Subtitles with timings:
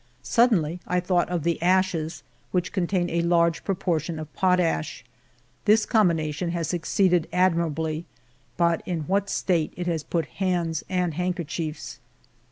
[0.23, 5.05] Suddenly I thought of the ashes, which contain a large proportion of potash.
[5.65, 8.05] This com bination has succeeded admirably,
[8.57, 11.99] but in what a state it has put hands and handkerchiefs!